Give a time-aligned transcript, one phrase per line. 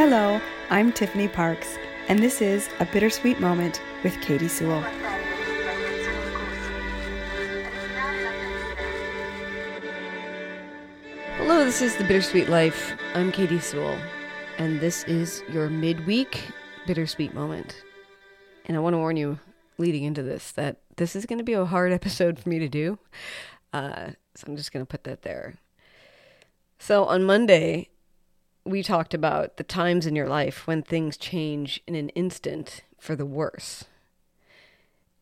[0.00, 0.40] Hello,
[0.70, 1.76] I'm Tiffany Parks,
[2.08, 4.80] and this is A Bittersweet Moment with Katy Sewell.
[11.36, 12.94] Hello, this is The Bittersweet Life.
[13.12, 13.98] I'm Katy Sewell,
[14.56, 16.44] and this is your midweek
[16.86, 17.76] bittersweet moment.
[18.64, 19.38] And I want to warn you
[19.76, 22.70] leading into this that this is going to be a hard episode for me to
[22.70, 22.98] do.
[23.74, 25.56] Uh, so I'm just going to put that there.
[26.78, 27.90] So on Monday,
[28.64, 33.16] we talked about the times in your life when things change in an instant for
[33.16, 33.84] the worse.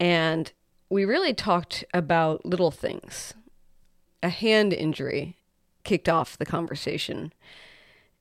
[0.00, 0.52] And
[0.90, 3.34] we really talked about little things.
[4.22, 5.36] A hand injury
[5.84, 7.32] kicked off the conversation.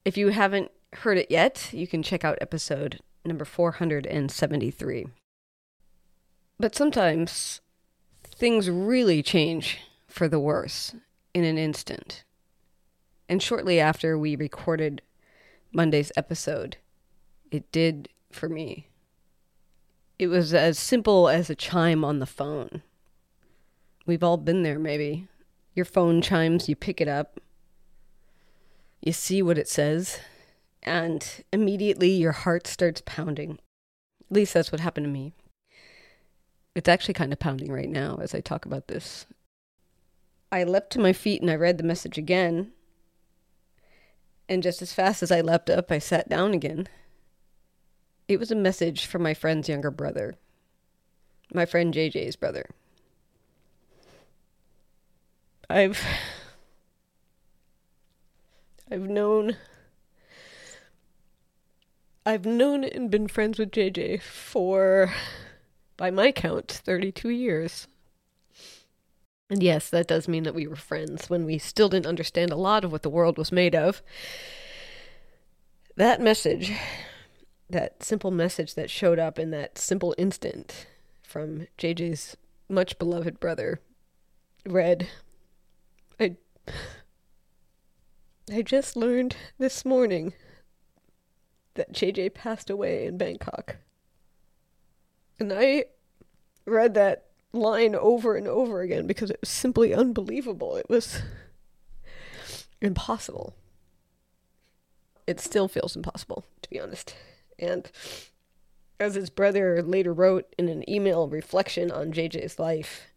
[0.06, 5.08] If you haven't heard it yet, you can check out episode number 473.
[6.60, 7.62] But sometimes
[8.24, 10.96] things really change for the worse
[11.34, 12.24] in an instant.
[13.30, 15.02] And shortly after we recorded
[15.72, 16.78] Monday's episode,
[17.52, 18.88] it did for me.
[20.18, 22.82] It was as simple as a chime on the phone.
[24.06, 25.28] We've all been there, maybe.
[25.76, 27.40] Your phone chimes, you pick it up,
[29.02, 30.20] you see what it says,
[30.82, 33.60] and immediately your heart starts pounding.
[34.30, 35.34] At least that's what happened to me.
[36.74, 39.26] It's actually kind of pounding right now as I talk about this.
[40.52, 42.72] I leapt to my feet and I read the message again,
[44.50, 46.88] and just as fast as I leapt up, I sat down again.
[48.28, 50.36] It was a message from my friend's younger brother,
[51.54, 52.66] my friend JJ's brother.
[55.70, 56.02] I've
[58.90, 59.58] I've known
[62.26, 65.14] I've known and been friends with JJ for
[65.96, 67.88] by my count 32 years.
[69.50, 72.58] And yes, that does mean that we were friends when we still didn't understand a
[72.58, 74.02] lot of what the world was made of.
[75.96, 76.74] That message,
[77.70, 80.86] that simple message that showed up in that simple instant
[81.24, 82.36] from JJ's
[82.70, 83.80] much beloved brother,
[84.66, 85.08] read
[86.20, 86.36] I
[88.52, 90.34] I just learned this morning
[91.76, 93.78] that JJ passed away in Bangkok.
[95.40, 95.86] And I
[96.66, 97.27] read that
[97.60, 100.76] line over and over again because it was simply unbelievable.
[100.76, 101.22] It was
[102.82, 103.56] impossible.
[105.26, 107.16] It still feels impossible, to be honest.
[107.60, 107.90] And
[109.00, 113.08] as his brother later wrote in an email reflection on JJ's life,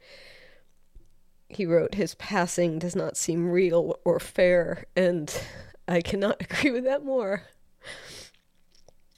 [1.48, 5.32] he wrote, His passing does not seem real or fair, and
[5.88, 7.44] I cannot agree with that more.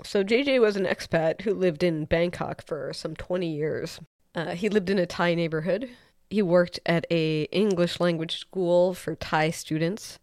[0.05, 4.01] So, JJ was an expat who lived in Bangkok for some 20 years.
[4.35, 5.91] Uh, he lived in a Thai neighborhood.
[6.31, 10.19] He worked at a English language school for Thai students.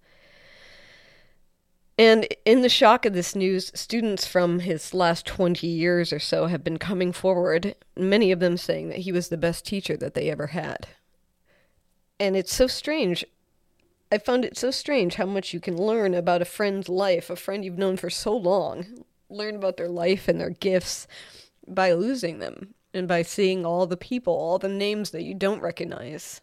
[1.97, 6.47] And in the shock of this news, students from his last 20 years or so
[6.47, 10.13] have been coming forward, many of them saying that he was the best teacher that
[10.13, 10.87] they ever had.
[12.19, 13.25] And it's so strange.
[14.11, 17.35] I found it so strange how much you can learn about a friend's life, a
[17.35, 21.05] friend you've known for so long, learn about their life and their gifts
[21.67, 25.61] by losing them and by seeing all the people, all the names that you don't
[25.61, 26.41] recognize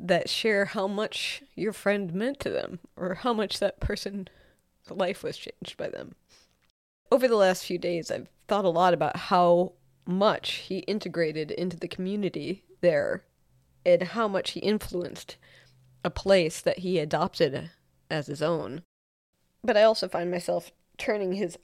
[0.00, 4.28] that share how much your friend meant to them or how much that person's
[4.88, 6.14] life was changed by them.
[7.10, 9.72] Over the last few days, I've thought a lot about how
[10.06, 13.24] much he integrated into the community there
[13.84, 15.36] and how much he influenced
[16.04, 17.70] a place that he adopted
[18.10, 18.82] as his own.
[19.64, 21.58] But I also find myself turning his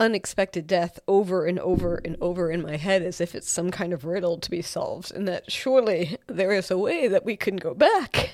[0.00, 3.92] unexpected death over and over and over in my head as if it's some kind
[3.92, 7.56] of riddle to be solved, and that surely there is a way that we can
[7.56, 8.30] go back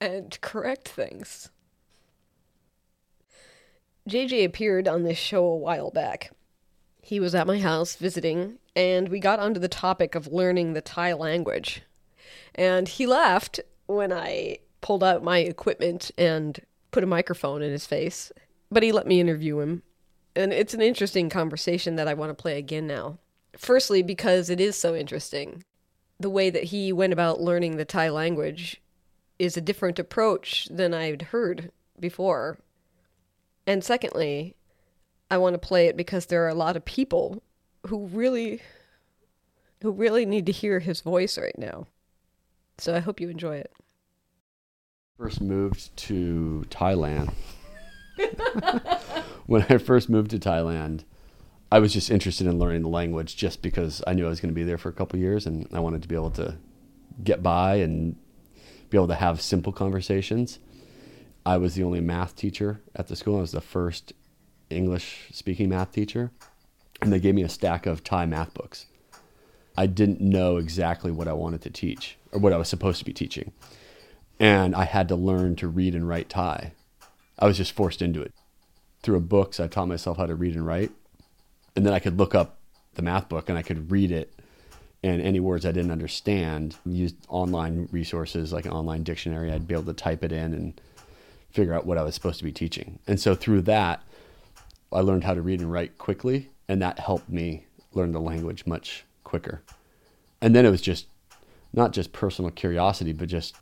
[0.00, 1.50] and correct things.
[4.08, 6.30] JJ appeared on this show a while back.
[7.02, 10.80] He was at my house visiting, and we got onto the topic of learning the
[10.80, 11.82] Thai language.
[12.54, 16.60] And he laughed when I pulled out my equipment and
[16.90, 18.30] put a microphone in his face,
[18.70, 19.82] but he let me interview him
[20.38, 23.18] and it's an interesting conversation that I want to play again now.
[23.56, 25.64] Firstly, because it is so interesting.
[26.20, 28.80] The way that he went about learning the Thai language
[29.40, 32.58] is a different approach than I'd heard before.
[33.66, 34.54] And secondly,
[35.28, 37.42] I want to play it because there are a lot of people
[37.86, 38.62] who really
[39.82, 41.86] who really need to hear his voice right now.
[42.78, 43.72] So I hope you enjoy it.
[45.16, 47.32] First moved to Thailand.
[49.48, 51.04] when I first moved to Thailand,
[51.72, 54.50] I was just interested in learning the language just because I knew I was going
[54.50, 56.58] to be there for a couple years and I wanted to be able to
[57.24, 58.14] get by and
[58.90, 60.58] be able to have simple conversations.
[61.46, 63.38] I was the only math teacher at the school.
[63.38, 64.12] I was the first
[64.68, 66.30] English speaking math teacher,
[67.00, 68.84] and they gave me a stack of Thai math books.
[69.78, 73.04] I didn't know exactly what I wanted to teach or what I was supposed to
[73.06, 73.52] be teaching.
[74.38, 76.72] And I had to learn to read and write Thai.
[77.38, 78.34] I was just forced into it.
[79.02, 80.90] Through books, I taught myself how to read and write.
[81.76, 82.58] And then I could look up
[82.94, 84.34] the math book and I could read it
[85.02, 89.52] and any words I didn't understand, used online resources like an online dictionary.
[89.52, 90.80] I'd be able to type it in and
[91.50, 92.98] figure out what I was supposed to be teaching.
[93.06, 94.02] And so through that,
[94.92, 98.66] I learned how to read and write quickly, and that helped me learn the language
[98.66, 99.62] much quicker.
[100.40, 101.06] And then it was just
[101.72, 103.54] not just personal curiosity, but just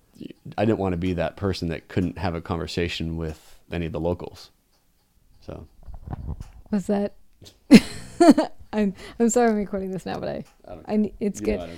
[0.57, 3.93] I didn't want to be that person that couldn't have a conversation with any of
[3.93, 4.51] the locals.
[5.47, 5.67] So
[6.73, 7.15] was that
[8.73, 11.61] I'm I'm sorry I'm recording this now, but I I, I it's good.
[11.61, 11.69] Know,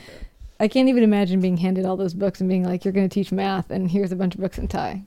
[0.58, 3.08] I, I can't even imagine being handed all those books and being like, "You're going
[3.08, 5.02] to teach math, and here's a bunch of books in Thai."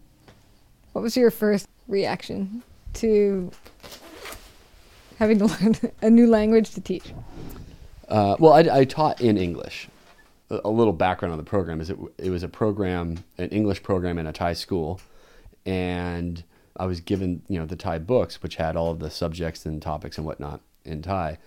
[0.93, 2.61] What was your first reaction
[2.95, 3.49] to
[5.17, 7.13] having to learn a new language to teach?
[8.07, 9.87] Uh, well, I, I, taught in English.
[10.49, 13.81] A, a, little background on the program is it, it was a program, an English
[13.83, 14.99] program in a Thai school,
[15.65, 16.43] and
[16.77, 19.81] I was given you know the Thai books, which had all of the subjects and
[19.81, 21.38] topics and whatnot in Thai.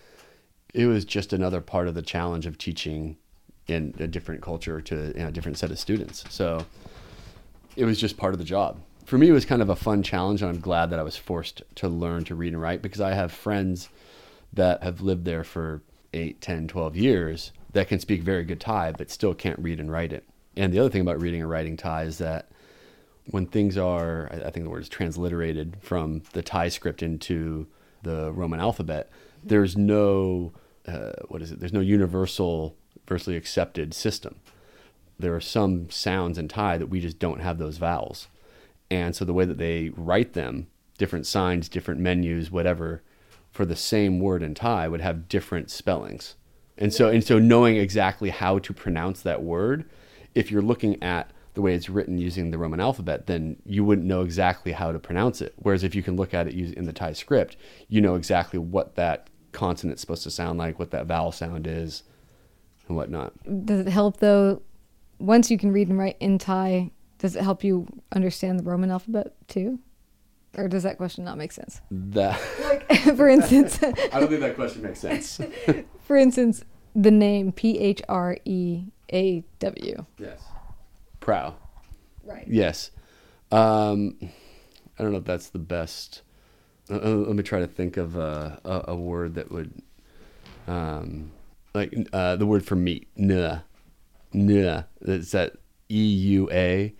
[0.72, 3.16] It was just another part of the challenge of teaching
[3.66, 6.24] in a different culture to you know, a different set of students.
[6.28, 6.66] So
[7.76, 10.02] it was just part of the job for me, it was kind of a fun
[10.02, 13.00] challenge, and I'm glad that I was forced to learn to read and write because
[13.00, 13.88] I have friends
[14.52, 15.82] that have lived there for
[16.12, 19.90] 8, 10, 12 years that can speak very good Thai, but still can't read and
[19.90, 20.24] write it.
[20.56, 22.48] And the other thing about reading and writing Thai is that
[23.26, 27.66] when things are, I think the word is transliterated from the Thai script into
[28.02, 29.10] the Roman alphabet,
[29.42, 30.52] there's no,
[30.86, 31.60] uh, what is it?
[31.60, 34.36] There's no universal, universally accepted system.
[35.18, 38.28] There are some sounds in Thai that we just don't have those vowels.
[38.90, 40.66] And so the way that they write them,
[40.98, 43.02] different signs, different menus, whatever,
[43.50, 46.34] for the same word in Thai would have different spellings.
[46.76, 49.88] And so and so knowing exactly how to pronounce that word,
[50.34, 54.06] if you're looking at the way it's written using the Roman alphabet, then you wouldn't
[54.06, 55.54] know exactly how to pronounce it.
[55.56, 57.56] Whereas if you can look at it in the Thai script,
[57.88, 62.02] you know exactly what that consonant's supposed to sound like, what that vowel sound is,
[62.88, 63.32] and whatnot.
[63.64, 64.62] Does it help though?
[65.18, 68.90] Once you can read and write in Thai, does it help you understand the Roman
[68.90, 69.78] alphabet too?
[70.56, 71.80] Or does that question not make sense?
[71.90, 75.40] That like, for instance, I don't think that question makes sense.
[76.02, 76.64] for instance,
[76.94, 80.04] the name P H R E A W.
[80.18, 80.40] Yes.
[81.24, 81.54] Prow.
[82.22, 82.46] Right.
[82.46, 82.90] Yes.
[83.50, 84.16] Um,
[84.98, 86.22] I don't know if that's the best.
[86.90, 89.82] Uh, uh let me try to think of a, a, a word that would,
[90.68, 91.32] um,
[91.74, 93.08] like uh, the word for meat.
[93.16, 93.60] Nuh.
[94.32, 94.82] Nuh.
[95.00, 95.54] It's that
[95.90, 96.94] E U A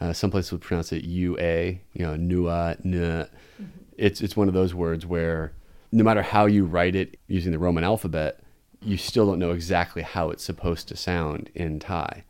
[0.00, 3.24] uh, some places would pronounce it UA, you know, nua, nuh.
[3.24, 3.64] Mm-hmm.
[3.96, 5.52] It's, it's one of those words where
[5.90, 8.40] no matter how you write it using the Roman alphabet,
[8.80, 12.24] you still don't know exactly how it's supposed to sound in Thai.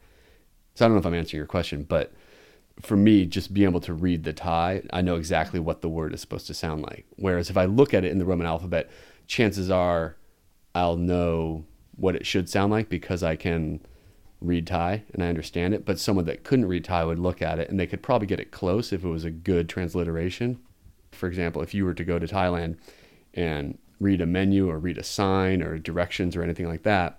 [0.79, 2.13] So I don't know if I'm answering your question, but
[2.81, 6.15] for me, just being able to read the Thai, I know exactly what the word
[6.15, 7.05] is supposed to sound like.
[7.17, 8.89] Whereas if I look at it in the Roman alphabet,
[9.27, 10.15] chances are
[10.77, 11.65] I'll know
[11.97, 13.81] what it should sound like because I can
[14.41, 17.59] read Thai and I understand it, but someone that couldn't read Thai would look at
[17.59, 20.61] it and they could probably get it close if it was a good transliteration.
[21.11, 22.76] For example, if you were to go to Thailand
[23.35, 27.19] and read a menu or read a sign or directions or anything like that,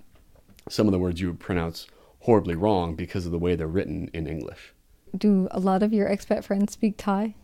[0.69, 1.87] some of the words you would pronounce
[2.19, 4.73] horribly wrong because of the way they're written in English.
[5.17, 7.35] Do a lot of your expat friends speak Thai?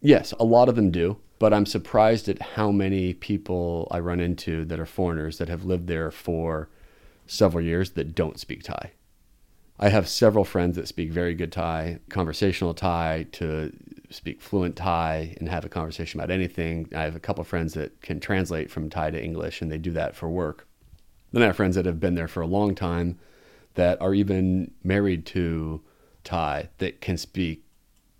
[0.00, 4.20] Yes, a lot of them do, but I'm surprised at how many people I run
[4.20, 6.68] into that are foreigners that have lived there for
[7.26, 8.92] several years that don't speak Thai.
[9.80, 13.72] I have several friends that speak very good Thai, conversational Thai, to
[14.10, 16.88] speak fluent Thai and have a conversation about anything.
[16.94, 19.78] I have a couple of friends that can translate from Thai to English, and they
[19.78, 20.66] do that for work.
[21.32, 23.18] Then I have friends that have been there for a long time
[23.74, 25.80] that are even married to
[26.24, 27.64] Thai that can speak,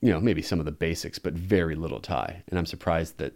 [0.01, 2.43] you know, maybe some of the basics, but very little Thai.
[2.49, 3.35] And I'm surprised that,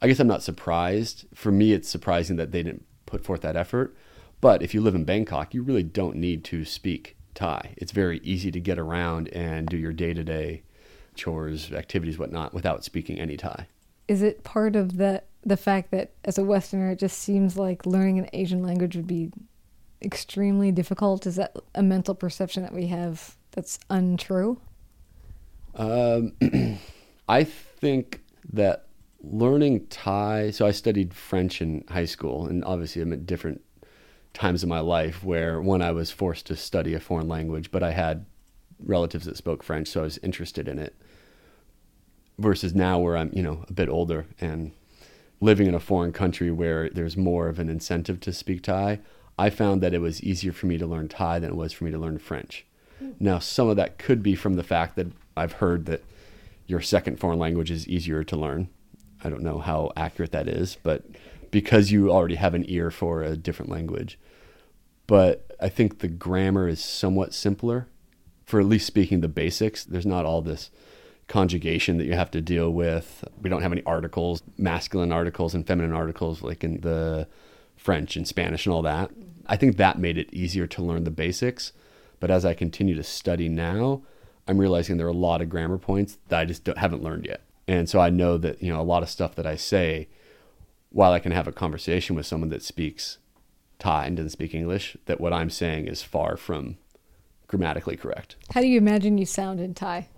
[0.00, 1.26] I guess I'm not surprised.
[1.34, 3.96] For me, it's surprising that they didn't put forth that effort.
[4.40, 7.74] But if you live in Bangkok, you really don't need to speak Thai.
[7.76, 10.62] It's very easy to get around and do your day to day
[11.14, 13.66] chores, activities, whatnot, without speaking any Thai.
[14.06, 17.86] Is it part of the the fact that as a Westerner, it just seems like
[17.86, 19.30] learning an Asian language would be
[20.02, 21.26] extremely difficult?
[21.26, 24.60] Is that a mental perception that we have that's untrue?
[25.74, 26.32] Um,
[27.28, 28.88] I think that
[29.22, 30.50] learning Thai.
[30.50, 33.62] So I studied French in high school, and obviously I'm at different
[34.32, 37.82] times in my life where one I was forced to study a foreign language, but
[37.82, 38.26] I had
[38.78, 40.94] relatives that spoke French, so I was interested in it.
[42.38, 44.70] Versus now where I'm, you know, a bit older and
[45.40, 49.00] living in a foreign country where there's more of an incentive to speak Thai,
[49.38, 51.84] I found that it was easier for me to learn Thai than it was for
[51.84, 52.66] me to learn French.
[53.20, 56.02] Now, some of that could be from the fact that I've heard that
[56.66, 58.68] your second foreign language is easier to learn.
[59.22, 61.04] I don't know how accurate that is, but
[61.50, 64.18] because you already have an ear for a different language.
[65.06, 67.88] But I think the grammar is somewhat simpler
[68.44, 69.84] for at least speaking the basics.
[69.84, 70.70] There's not all this
[71.26, 73.24] conjugation that you have to deal with.
[73.40, 77.28] We don't have any articles, masculine articles and feminine articles like in the
[77.78, 79.10] French and Spanish and all that.
[79.46, 81.72] I think that made it easier to learn the basics.
[82.20, 84.02] But as I continue to study now,
[84.46, 87.42] I'm realizing there are a lot of grammar points that I just haven't learned yet.
[87.66, 90.08] And so I know that, you know, a lot of stuff that I say,
[90.90, 93.18] while I can have a conversation with someone that speaks
[93.78, 96.78] Thai and doesn't speak English, that what I'm saying is far from
[97.46, 98.36] grammatically correct.
[98.52, 100.08] How do you imagine you sound in Thai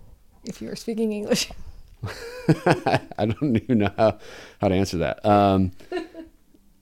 [0.45, 1.51] if you were speaking English?
[2.47, 4.17] I don't even know how,
[4.59, 5.23] how to answer that.
[5.25, 5.71] Um,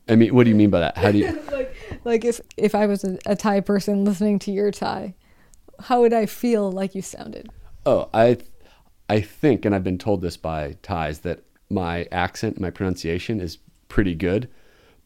[0.10, 0.98] I mean, what do you mean by that?
[0.98, 1.39] How do you?
[1.51, 5.13] like, like if if I was a, a Thai person listening to your Thai,
[5.80, 7.50] how would I feel like you sounded?
[7.86, 8.38] Oh, I,
[9.08, 13.60] I think, and I've been told this by Thais that my accent, my pronunciation is
[13.88, 14.50] pretty good,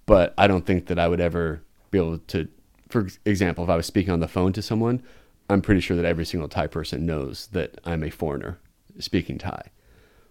[0.06, 2.48] but I don't think that I would ever be able to.
[2.90, 5.04] For example, if I was speaking on the phone to someone,
[5.50, 8.60] I'm pretty sure that every single Thai person knows that I'm a foreigner
[9.00, 9.72] speaking Thai.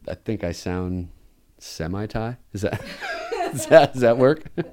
[0.09, 1.09] I think I sound
[1.59, 2.39] semi-Thai.
[2.53, 2.81] Is that?
[3.57, 4.45] does, that, does that work?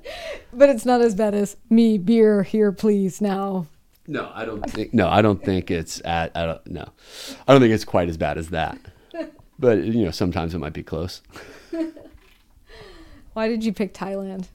[0.51, 3.67] But it's not as bad as me, beer here, please, now.
[4.07, 4.95] No, I don't think.
[4.95, 6.31] No, I don't think it's at.
[6.35, 6.89] I don't, no,
[7.47, 8.79] I don't think it's quite as bad as that.
[9.59, 11.21] But you know, sometimes it might be close.
[13.33, 14.47] Why did you pick Thailand?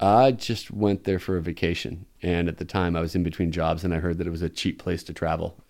[0.00, 3.52] I just went there for a vacation, and at the time I was in between
[3.52, 5.62] jobs, and I heard that it was a cheap place to travel.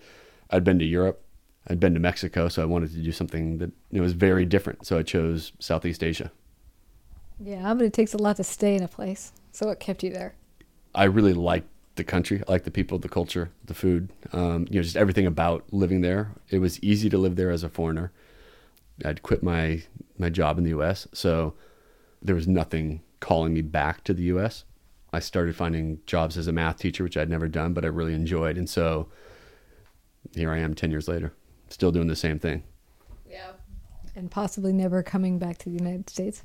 [0.51, 1.21] I'd been to Europe,
[1.69, 4.47] I'd been to Mexico, so I wanted to do something that you know, was very
[4.47, 4.87] different.
[4.87, 6.31] So I chose Southeast Asia.
[7.43, 9.33] Yeah, but it takes a lot to stay in a place.
[9.53, 10.35] So what kept you there?
[10.95, 12.43] I really liked the country.
[12.47, 14.11] I liked the people, the culture, the food.
[14.33, 16.33] Um, you know, just everything about living there.
[16.51, 18.13] It was easy to live there as a foreigner.
[19.05, 19.83] I'd quit my
[20.19, 21.55] my job in the U.S., so
[22.21, 24.65] there was nothing calling me back to the U.S.
[25.15, 28.13] I started finding jobs as a math teacher, which I'd never done, but I really
[28.13, 29.09] enjoyed, and so
[30.35, 31.33] here I am, ten years later,
[31.71, 32.63] still doing the same thing.
[33.29, 33.53] Yeah.
[34.15, 36.43] And possibly never coming back to the United States.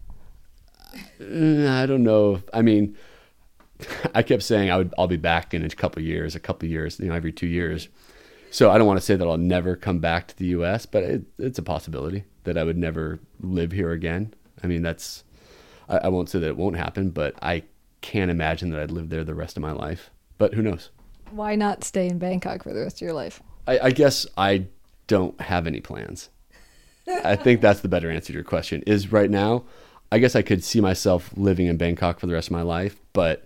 [1.19, 2.41] Uh, I don't know.
[2.53, 2.97] I mean,
[4.15, 6.99] I kept saying I would I'll be back in a couple years, a couple years,
[6.99, 7.89] you know, every two years.
[8.51, 11.03] So I don't want to say that I'll never come back to the U.S., but
[11.03, 14.33] it, it's a possibility that I would never live here again.
[14.63, 15.23] I mean, that's
[15.89, 17.63] I, I won't say that it won't happen, but I
[18.01, 20.09] can't imagine that I'd live there the rest of my life.
[20.37, 20.91] But who knows?
[21.31, 23.41] Why not stay in Bangkok for the rest of your life?
[23.67, 24.67] I, I guess I
[25.07, 26.29] don't have any plans.
[27.07, 28.83] I think that's the better answer to your question.
[28.87, 29.65] Is right now,
[30.11, 32.99] I guess I could see myself living in Bangkok for the rest of my life,
[33.13, 33.45] but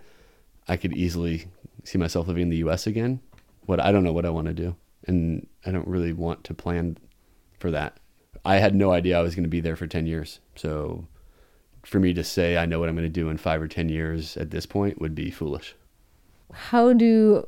[0.68, 1.48] I could easily
[1.84, 2.86] see myself living in the U.S.
[2.86, 3.22] again.
[3.66, 4.75] What I don't know what I want to do,
[5.08, 6.98] and I don't really want to plan
[7.60, 7.98] for that.
[8.46, 11.08] I had no idea I was going to be there for ten years, so
[11.84, 13.89] for me to say I know what I'm going to do in five or ten
[13.89, 15.75] years at this point would be foolish.
[16.51, 17.48] How do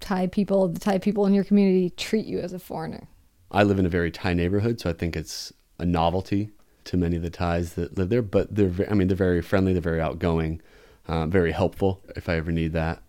[0.00, 3.08] Thai people, the Thai people in your community, treat you as a foreigner?
[3.50, 6.50] I live in a very Thai neighborhood, so I think it's a novelty
[6.86, 8.22] to many of the Thais that live there.
[8.22, 10.60] But they're, I mean, they're very friendly, they're very outgoing,
[11.06, 13.02] uh, very helpful if I ever need that.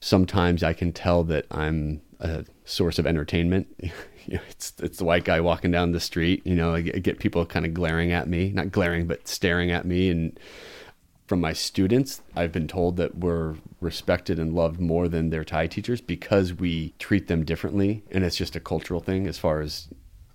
[0.00, 3.68] Sometimes I can tell that I'm a source of entertainment.
[4.26, 6.46] it's it's the white guy walking down the street.
[6.46, 9.84] You know, I get people kind of glaring at me, not glaring, but staring at
[9.84, 10.38] me, and
[11.30, 15.68] from my students, I've been told that we're respected and loved more than their Thai
[15.68, 18.02] teachers because we treat them differently.
[18.10, 19.86] And it's just a cultural thing as far as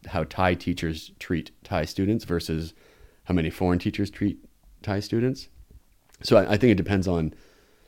[0.08, 2.74] how Thai teachers treat Thai students versus
[3.26, 4.38] how many foreign teachers treat
[4.82, 5.50] Thai students.
[6.24, 7.34] So I, I think it depends on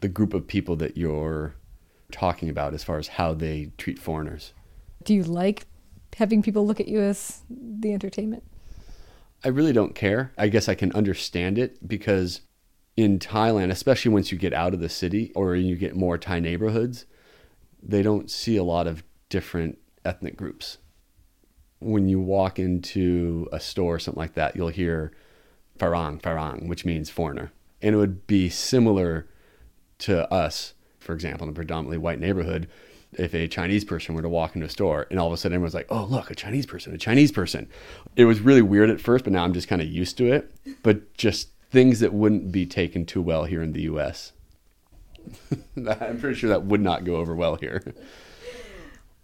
[0.02, 1.56] the group of people that you're
[2.12, 4.54] talking about as far as how they treat foreigners.
[5.04, 5.66] Do you like
[6.16, 8.44] having people look at you as the entertainment?
[9.44, 10.32] I really don't care.
[10.38, 12.42] I guess I can understand it because
[12.96, 16.40] in Thailand, especially once you get out of the city or you get more Thai
[16.40, 17.06] neighborhoods,
[17.82, 20.80] they don't see a lot of different ethnic groups.
[21.79, 25.12] When you walk into a store or something like that, you'll hear
[25.77, 27.51] farang, farang, which means foreigner.
[27.81, 29.27] And it would be similar
[30.00, 32.67] to us, for example, in a predominantly white neighborhood,
[33.13, 35.55] if a Chinese person were to walk into a store and all of a sudden
[35.55, 37.69] everyone's like, oh, look, a Chinese person, a Chinese person.
[38.15, 40.51] It was really weird at first, but now I'm just kind of used to it.
[40.84, 44.34] But just things that wouldn't be taken too well here in the US.
[45.77, 47.93] I'm pretty sure that would not go over well here.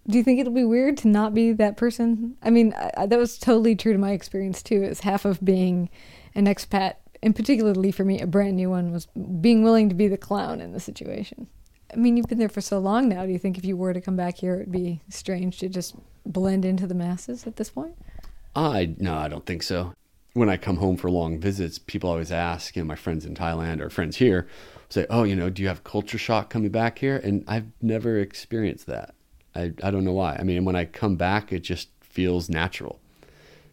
[0.07, 2.35] Do you think it'll be weird to not be that person?
[2.41, 4.83] I mean, I, that was totally true to my experience too.
[4.83, 5.89] Is half of being
[6.35, 9.07] an expat and particularly for me, a brand new one was
[9.39, 11.47] being willing to be the clown in the situation.
[11.91, 13.25] I mean, you've been there for so long now.
[13.25, 15.95] Do you think if you were to come back here, it'd be strange to just
[16.25, 17.95] blend into the masses at this point?
[18.55, 19.93] I no, I don't think so.
[20.33, 23.35] When I come home for long visits, people always ask, you know, my friends in
[23.35, 24.47] Thailand or friends here
[24.89, 28.17] say, "Oh, you know, do you have culture shock coming back here?" And I've never
[28.17, 29.15] experienced that.
[29.55, 30.35] I I don't know why.
[30.39, 32.99] I mean, when I come back, it just feels natural.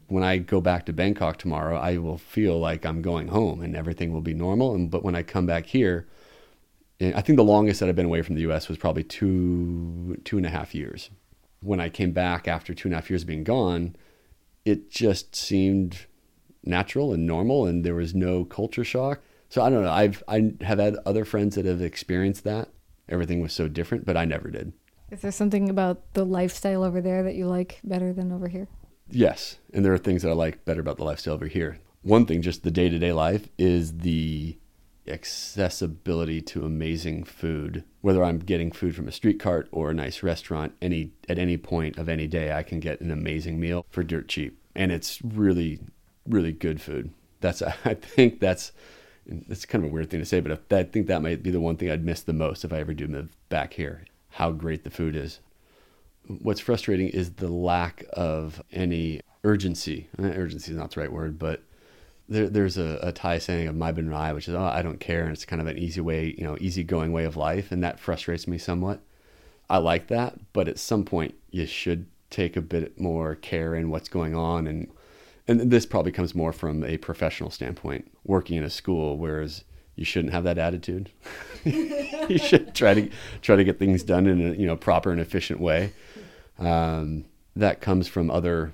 [0.09, 3.77] When I go back to Bangkok tomorrow, I will feel like I'm going home and
[3.77, 4.75] everything will be normal.
[4.75, 6.07] And but when I come back here,
[7.01, 8.69] eh, I think the longest that I've been away from the U.S.
[8.69, 11.11] was probably two two and a half years.
[11.63, 13.95] When I came back after two and a half years being gone,
[14.65, 16.07] it just seemed
[16.65, 19.21] natural and normal, and there was no culture shock.
[19.49, 19.91] So I don't know.
[19.91, 22.69] I've I have had other friends that have experienced that.
[23.09, 24.73] Everything was so different, but I never did.
[25.11, 28.69] Is there something about the lifestyle over there that you like better than over here?
[29.09, 31.81] Yes, and there are things that I like better about the lifestyle over here.
[32.03, 34.57] One thing, just the day to day life, is the
[35.09, 37.85] accessibility to amazing food.
[38.01, 41.57] Whether I'm getting food from a street cart or a nice restaurant, any at any
[41.57, 45.21] point of any day, I can get an amazing meal for dirt cheap, and it's
[45.23, 45.81] really,
[46.27, 47.13] really good food.
[47.41, 48.73] That's I think that's
[49.27, 51.61] it's kind of a weird thing to say, but I think that might be the
[51.61, 54.05] one thing I'd miss the most if I ever do move back here.
[54.31, 55.41] How great the food is.
[56.27, 60.09] What's frustrating is the lack of any urgency.
[60.19, 61.63] Eh, urgency is not the right word, but
[62.29, 65.01] there, there's a, a Thai saying of Mai Pen Rai, which is, oh, I don't
[65.01, 65.25] care.
[65.25, 67.73] And it's kind of an easy way, you know, easygoing way of life.
[67.73, 69.01] And that frustrates me somewhat.
[69.69, 70.39] I like that.
[70.53, 74.69] But at some point, you should take a bit more care in what's going on.
[74.69, 74.89] And,
[75.49, 79.65] and this probably comes more from a professional standpoint, working in a school, whereas
[79.97, 81.11] you shouldn't have that attitude.
[81.65, 83.11] you should try to
[83.43, 85.93] try to get things done in a you know proper and efficient way.
[86.59, 87.25] Um,
[87.57, 88.73] that comes from other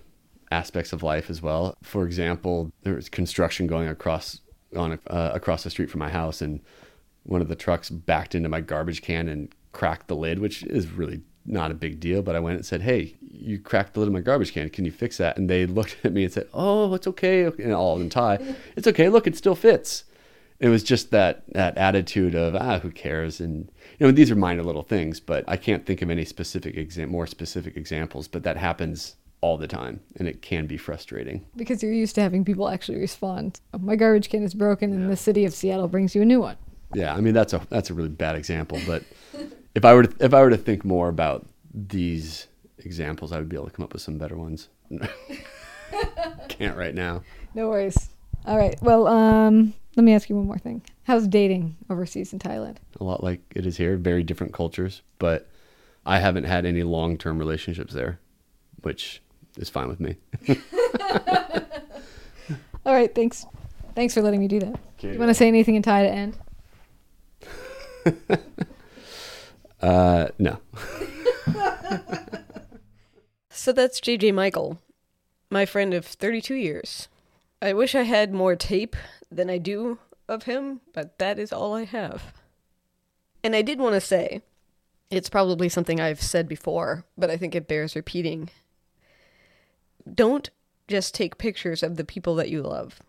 [0.51, 1.77] aspects of life as well.
[1.83, 4.41] For example, there was construction going across
[4.77, 6.61] on uh, across the street from my house, and
[7.25, 10.91] one of the trucks backed into my garbage can and cracked the lid, which is
[10.91, 12.23] really not a big deal.
[12.23, 14.71] But I went and said, "Hey, you cracked the lid of my garbage can.
[14.71, 17.73] Can you fix that?" And they looked at me and said, "Oh, it's okay." And
[17.73, 18.39] all in Thai,
[18.77, 19.09] "It's okay.
[19.09, 20.05] Look, it still fits."
[20.59, 23.41] It was just that that attitude of ah, who cares?
[23.41, 26.77] And you know, these are minor little things, but I can't think of any specific
[26.77, 28.29] exam, more specific examples.
[28.29, 31.45] But that happens all the time and it can be frustrating.
[31.57, 33.61] Because you're used to having people actually respond.
[33.75, 36.41] Oh, my garbage can is broken and the city of seattle brings you a new
[36.41, 36.57] one.
[36.95, 39.03] Yeah i mean that's a that's a really bad example but
[39.75, 42.47] if i were to if i were to think more about these
[42.79, 44.69] examples i would be able to come up with some better ones.
[46.49, 47.23] Can't right now.
[47.55, 48.09] No worries
[48.47, 52.39] all right well um let me ask you one more thing how's dating overseas in
[52.39, 55.49] thailand a lot like it is here very different cultures but
[56.05, 58.19] i haven't had any long-term relationships there
[58.83, 59.21] which
[59.57, 60.17] is fine with me.
[62.87, 63.47] All right, thanks.
[63.95, 64.79] Thanks for letting me do that.
[64.99, 65.13] Okay.
[65.13, 66.37] You want to say anything in Thai to end?
[69.83, 70.59] uh, no.
[73.51, 74.79] so that's JJ Michael,
[75.51, 77.09] my friend of 32 years.
[77.61, 78.97] I wish I had more tape
[79.31, 82.35] than I do of him, but that is all I have.
[83.43, 84.43] And I did want to say,
[85.11, 88.51] it's probably something I've said before, but I think it bears repeating
[90.13, 90.51] don't
[90.89, 93.01] just take pictures of the people that you love.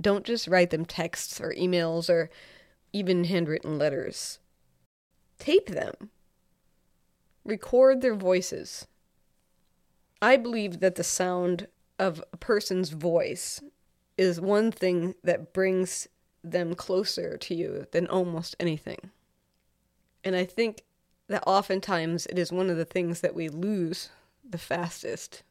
[0.00, 2.30] Don't just write them texts or emails or
[2.92, 4.38] even handwritten letters.
[5.38, 6.10] Tape them.
[7.44, 8.86] Record their voices.
[10.20, 13.60] I believe that the sound of a person's voice
[14.16, 16.08] is one thing that brings
[16.42, 19.10] them closer to you than almost anything.
[20.24, 20.82] And I think
[21.28, 24.10] that oftentimes it is one of the things that we lose
[24.48, 25.42] the fastest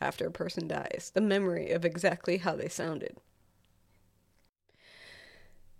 [0.00, 3.16] after a person dies, the memory of exactly how they sounded.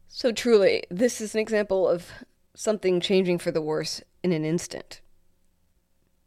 [0.09, 2.07] So, truly, this is an example of
[2.55, 5.01] something changing for the worse in an instant.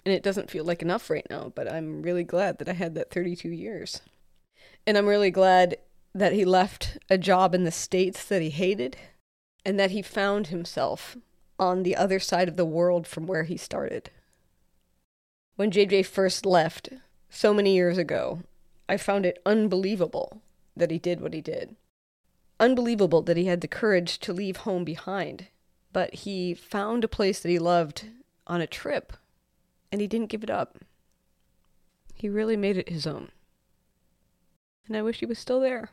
[0.06, 2.94] And it doesn't feel like enough right now, but I'm really glad that I had
[2.96, 4.02] that 32 years.
[4.86, 5.78] And I'm really glad
[6.14, 8.98] that he left a job in the States that he hated
[9.66, 11.18] and that he found himself
[11.58, 14.12] on the other side of the world from where he started.
[15.56, 16.90] When JJ first left,
[17.30, 18.40] so many years ago,
[18.88, 20.42] I found it unbelievable
[20.76, 21.76] that he did what he did.
[22.60, 25.48] Unbelievable that he had the courage to leave home behind.
[25.92, 28.06] But he found a place that he loved
[28.48, 29.14] on a trip,
[29.96, 30.80] and he didn't give it up.
[32.14, 33.30] He really made it his own.
[34.90, 35.90] And I wish he was still there.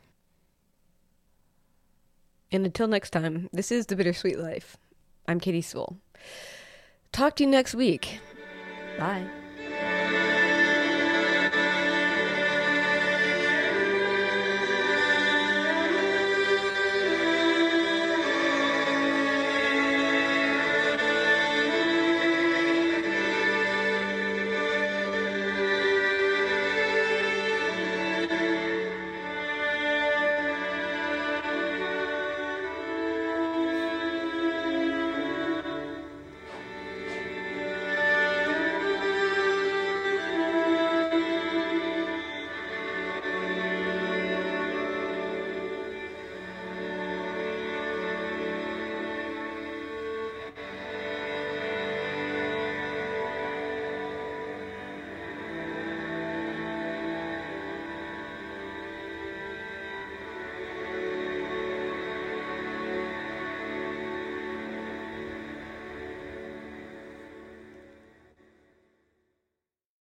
[2.51, 4.75] And until next time, this is The Bittersweet Life.
[5.25, 5.99] I'm Katy Sewell.
[7.13, 8.19] Talk to you next week.
[8.99, 9.25] Bye.